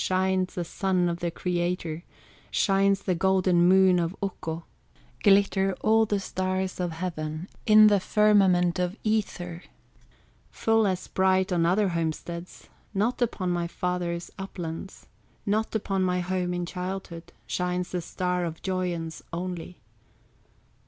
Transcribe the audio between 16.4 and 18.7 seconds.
in childhood, Shines the Star of